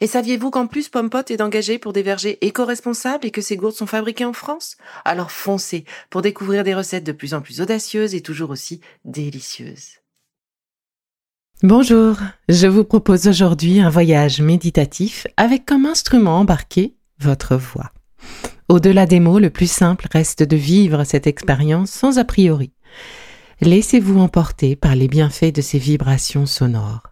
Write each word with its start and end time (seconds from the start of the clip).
Et 0.00 0.06
saviez-vous 0.06 0.50
qu'en 0.50 0.66
plus 0.66 0.88
Pompot 0.88 1.24
est 1.28 1.40
engagé 1.40 1.78
pour 1.78 1.92
des 1.92 2.02
vergers 2.02 2.38
éco-responsables 2.44 3.26
et 3.26 3.30
que 3.30 3.40
ces 3.40 3.56
gourdes 3.56 3.74
sont 3.74 3.86
fabriquées 3.86 4.24
en 4.24 4.32
France? 4.32 4.76
Alors 5.04 5.30
foncez 5.30 5.84
pour 6.10 6.22
découvrir 6.22 6.64
des 6.64 6.74
recettes 6.74 7.04
de 7.04 7.12
plus 7.12 7.32
en 7.32 7.40
plus 7.40 7.60
audacieuses 7.60 8.14
et 8.14 8.20
toujours 8.20 8.50
aussi 8.50 8.80
délicieuses. 9.04 10.00
Bonjour, 11.62 12.18
je 12.50 12.66
vous 12.66 12.84
propose 12.84 13.28
aujourd'hui 13.28 13.80
un 13.80 13.88
voyage 13.88 14.42
méditatif 14.42 15.26
avec 15.38 15.64
comme 15.64 15.86
instrument 15.86 16.40
embarqué 16.40 16.94
votre 17.18 17.56
voix. 17.56 17.92
Au-delà 18.68 19.06
des 19.06 19.20
mots, 19.20 19.38
le 19.38 19.48
plus 19.48 19.70
simple 19.70 20.06
reste 20.12 20.42
de 20.42 20.56
vivre 20.56 21.04
cette 21.04 21.26
expérience 21.26 21.90
sans 21.90 22.18
a 22.18 22.24
priori. 22.24 22.72
Laissez-vous 23.62 24.18
emporter 24.18 24.76
par 24.76 24.94
les 24.94 25.08
bienfaits 25.08 25.54
de 25.54 25.62
ces 25.62 25.78
vibrations 25.78 26.44
sonores. 26.44 27.04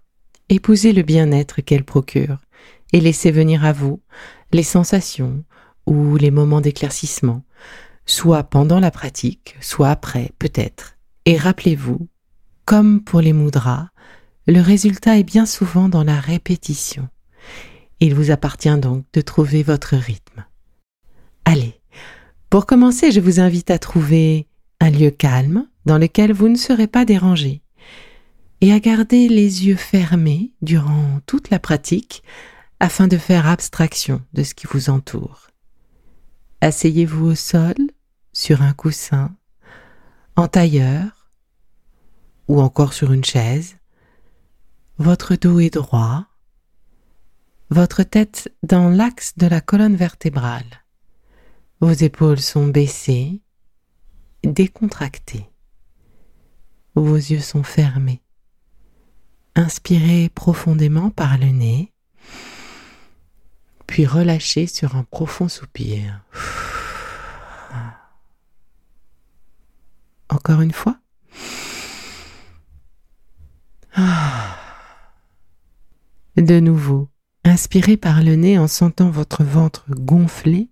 Épousez 0.50 0.92
le 0.92 1.02
bien-être 1.02 1.62
qu'elles 1.62 1.84
procurent 1.84 2.43
et 2.94 3.00
laissez 3.00 3.32
venir 3.32 3.64
à 3.64 3.72
vous 3.72 4.00
les 4.52 4.62
sensations 4.62 5.42
ou 5.84 6.16
les 6.16 6.30
moments 6.30 6.60
d'éclaircissement, 6.60 7.42
soit 8.06 8.44
pendant 8.44 8.78
la 8.78 8.92
pratique, 8.92 9.56
soit 9.60 9.90
après, 9.90 10.30
peut-être. 10.38 10.96
Et 11.26 11.36
rappelez-vous, 11.36 12.08
comme 12.64 13.02
pour 13.02 13.20
les 13.20 13.32
mudras, 13.32 13.88
le 14.46 14.60
résultat 14.60 15.18
est 15.18 15.24
bien 15.24 15.44
souvent 15.44 15.88
dans 15.88 16.04
la 16.04 16.20
répétition. 16.20 17.08
Il 17.98 18.14
vous 18.14 18.30
appartient 18.30 18.78
donc 18.78 19.04
de 19.12 19.20
trouver 19.20 19.64
votre 19.64 19.96
rythme. 19.96 20.44
Allez, 21.44 21.80
pour 22.48 22.64
commencer, 22.64 23.10
je 23.10 23.20
vous 23.20 23.40
invite 23.40 23.72
à 23.72 23.80
trouver 23.80 24.46
un 24.78 24.90
lieu 24.90 25.10
calme 25.10 25.66
dans 25.84 25.98
lequel 25.98 26.32
vous 26.32 26.48
ne 26.48 26.56
serez 26.56 26.86
pas 26.86 27.04
dérangé 27.04 27.60
et 28.60 28.72
à 28.72 28.78
garder 28.78 29.26
les 29.28 29.66
yeux 29.66 29.74
fermés 29.74 30.52
durant 30.62 31.18
toute 31.26 31.50
la 31.50 31.58
pratique 31.58 32.22
afin 32.80 33.06
de 33.06 33.16
faire 33.16 33.46
abstraction 33.46 34.22
de 34.32 34.42
ce 34.42 34.54
qui 34.54 34.66
vous 34.66 34.90
entoure. 34.90 35.48
Asseyez-vous 36.60 37.26
au 37.26 37.34
sol, 37.34 37.74
sur 38.32 38.62
un 38.62 38.72
coussin, 38.72 39.34
en 40.36 40.48
tailleur, 40.48 41.30
ou 42.48 42.60
encore 42.60 42.92
sur 42.92 43.12
une 43.12 43.24
chaise. 43.24 43.76
Votre 44.98 45.36
dos 45.36 45.60
est 45.60 45.74
droit, 45.74 46.26
votre 47.70 48.02
tête 48.02 48.52
dans 48.62 48.88
l'axe 48.88 49.36
de 49.36 49.46
la 49.46 49.60
colonne 49.60 49.96
vertébrale. 49.96 50.84
Vos 51.80 51.90
épaules 51.90 52.40
sont 52.40 52.66
baissées, 52.66 53.42
décontractées. 54.44 55.50
Vos 56.94 57.16
yeux 57.16 57.40
sont 57.40 57.62
fermés. 57.62 58.22
Inspirez 59.56 60.28
profondément 60.28 61.10
par 61.10 61.38
le 61.38 61.46
nez 61.46 61.92
puis 63.94 64.06
relâchez 64.06 64.66
sur 64.66 64.96
un 64.96 65.04
profond 65.04 65.48
soupir. 65.48 66.20
Encore 70.28 70.62
une 70.62 70.72
fois? 70.72 70.98
De 76.36 76.58
nouveau, 76.58 77.08
inspirez 77.44 77.96
par 77.96 78.24
le 78.24 78.34
nez 78.34 78.58
en 78.58 78.66
sentant 78.66 79.10
votre 79.10 79.44
ventre 79.44 79.84
gonfler, 79.90 80.70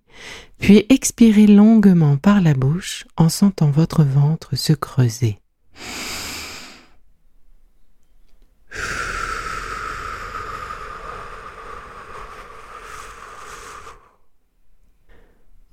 puis 0.59 0.85
expirez 0.89 1.47
longuement 1.47 2.17
par 2.17 2.41
la 2.41 2.53
bouche 2.53 3.05
en 3.15 3.29
sentant 3.29 3.71
votre 3.71 4.03
ventre 4.03 4.57
se 4.57 4.73
creuser. 4.73 5.39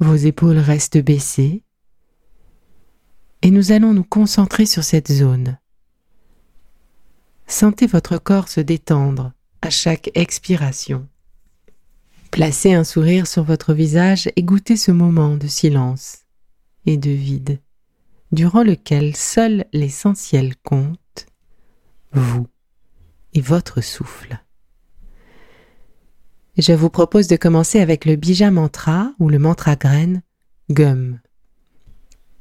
Vos 0.00 0.16
épaules 0.16 0.58
restent 0.58 0.98
baissées 0.98 1.62
et 3.42 3.50
nous 3.50 3.70
allons 3.70 3.92
nous 3.92 4.04
concentrer 4.04 4.64
sur 4.64 4.82
cette 4.82 5.12
zone. 5.12 5.58
Sentez 7.46 7.86
votre 7.86 8.16
corps 8.16 8.48
se 8.48 8.60
détendre 8.60 9.32
à 9.60 9.68
chaque 9.68 10.10
expiration. 10.14 11.06
Placez 12.30 12.72
un 12.72 12.84
sourire 12.84 13.26
sur 13.26 13.44
votre 13.44 13.74
visage 13.74 14.30
et 14.36 14.42
goûtez 14.42 14.76
ce 14.76 14.90
moment 14.90 15.36
de 15.36 15.48
silence 15.48 16.20
et 16.86 16.96
de 16.96 17.10
vide, 17.10 17.60
durant 18.32 18.62
lequel 18.62 19.14
seul 19.14 19.66
l'essentiel 19.74 20.56
compte, 20.62 21.26
vous 22.12 22.46
et 23.34 23.42
votre 23.42 23.82
souffle. 23.82 24.40
Je 26.60 26.74
vous 26.74 26.90
propose 26.90 27.26
de 27.26 27.36
commencer 27.36 27.80
avec 27.80 28.04
le 28.04 28.16
bija 28.16 28.50
mantra 28.50 29.14
ou 29.18 29.30
le 29.30 29.38
mantra 29.38 29.76
graine 29.76 30.20
gum. 30.70 31.18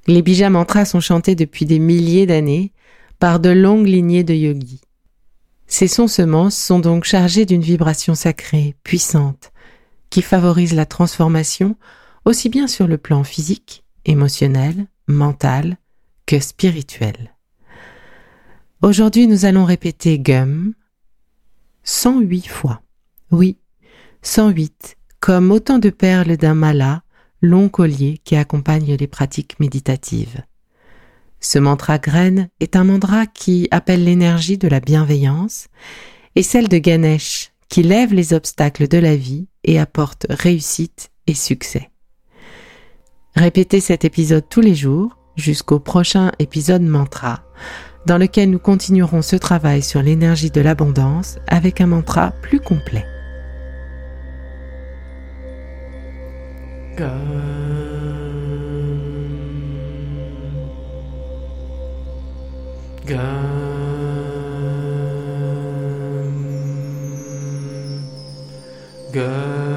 Les 0.07 0.22
bija 0.22 0.50
mantras 0.50 0.84
sont 0.84 1.00
chantés 1.00 1.35
depuis 1.35 1.66
des 1.66 1.80
milliers 1.80 2.25
d'années 2.25 2.74
par 3.19 3.40
de 3.40 3.50
longues 3.50 3.88
lignées 3.88 4.25
de 4.25 4.34
yogis. 4.34 4.81
Ces 5.68 5.88
sons 5.88 6.09
semences 6.09 6.57
sont 6.57 6.80
donc 6.80 7.06
chargés 7.06 7.46
d'une 7.46 7.62
vibration 7.62 8.13
sacrée, 8.13 8.75
puissante, 8.84 9.53
qui 10.09 10.22
favorise 10.22 10.74
la 10.74 10.86
transformation 10.86 11.78
aussi 12.25 12.50
bien 12.50 12.68
sur 12.68 12.88
le 12.88 12.97
plan 12.97 13.24
physique, 13.24 13.86
émotionnel, 14.03 14.88
mental 15.07 15.78
que 16.25 16.41
spirituel. 16.41 17.36
Aujourd'hui, 18.81 19.28
nous 19.28 19.46
allons 19.46 19.63
répéter 19.63 20.19
gum 20.19 20.74
108 21.84 22.50
fois. 22.50 22.81
Oui, 23.31 23.57
108, 24.22 24.97
comme 25.19 25.52
autant 25.52 25.80
de 25.80 25.90
perles 25.90 26.38
d'un 26.38 26.53
mala, 26.53 27.03
long 27.41 27.69
collier 27.69 28.19
qui 28.24 28.35
accompagne 28.35 28.96
les 28.96 29.07
pratiques 29.07 29.59
méditatives. 29.59 30.44
Ce 31.40 31.57
mantra 31.57 32.00
graine 32.00 32.50
est 32.59 32.75
un 32.75 32.84
mantra 32.84 33.25
qui 33.25 33.68
appelle 33.72 34.03
l'énergie 34.03 34.57
de 34.57 34.68
la 34.68 34.81
bienveillance 34.81 35.68
et 36.35 36.44
celle 36.44 36.68
de 36.68 36.78
Ganesh 36.78 37.52
qui 37.69 37.84
lève 37.84 38.13
les 38.13 38.34
obstacles 38.34 38.88
de 38.88 38.97
la 38.97 39.16
vie 39.16 39.47
et 39.63 39.80
apporte 39.80 40.25
réussite 40.30 41.12
et 41.27 41.33
succès. 41.33 41.89
Répétez 43.36 43.80
cet 43.80 44.04
épisode 44.04 44.50
tous 44.50 44.62
les 44.62 44.75
jours 44.75 45.18
jusqu'au 45.36 45.80
prochain 45.80 46.31
épisode 46.39 46.81
mantra, 46.81 47.44
dans 48.06 48.18
lequel 48.18 48.50
nous 48.50 48.60
continuerons 48.60 49.22
ce 49.22 49.38
travail 49.38 49.81
sur 49.81 50.01
l'énergie 50.01 50.51
de 50.51 50.62
l'abondance 50.62 51.38
avec 51.48 51.80
un 51.80 51.88
mantra 51.88 52.31
plus 52.42 52.60
complet. 52.60 53.06
Gum. 57.00 57.31
Gum. 63.06 63.69
Gum. 69.13 69.69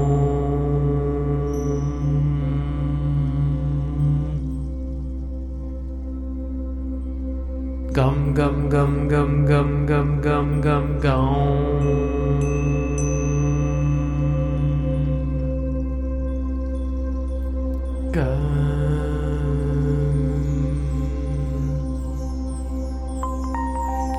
gum 8.01 8.33
gum 8.33 8.69
gum 8.69 9.07
gum 9.07 9.45
gum 9.45 9.85
gum 9.85 10.21
gum 10.21 10.61
gum 10.61 10.99
gum. 11.01 11.81
Gum. 18.11 18.51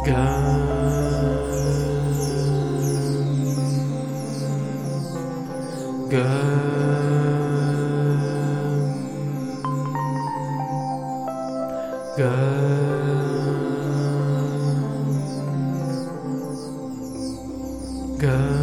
Gum 0.07 0.42
Good. 18.23 18.63